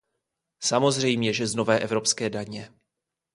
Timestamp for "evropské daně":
1.79-2.69